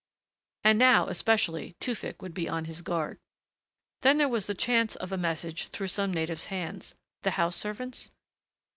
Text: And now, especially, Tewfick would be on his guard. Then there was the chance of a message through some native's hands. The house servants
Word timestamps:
And 0.63 0.79
now, 0.79 1.05
especially, 1.09 1.75
Tewfick 1.79 2.23
would 2.23 2.33
be 2.33 2.49
on 2.49 2.65
his 2.65 2.81
guard. 2.81 3.19
Then 4.01 4.17
there 4.17 4.27
was 4.27 4.47
the 4.47 4.55
chance 4.55 4.95
of 4.95 5.11
a 5.11 5.15
message 5.15 5.67
through 5.67 5.89
some 5.89 6.11
native's 6.11 6.45
hands. 6.47 6.95
The 7.21 7.29
house 7.37 7.55
servants 7.55 8.09